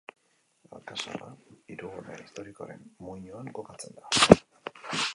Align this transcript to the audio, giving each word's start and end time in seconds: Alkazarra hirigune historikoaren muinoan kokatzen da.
Alkazarra 0.77 1.27
hirigune 1.75 2.19
historikoaren 2.23 2.91
muinoan 3.07 3.55
kokatzen 3.61 3.99
da. 4.03 4.39